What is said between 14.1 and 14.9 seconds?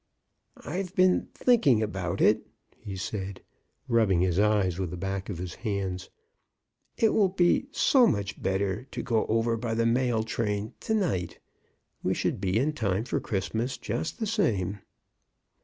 the same."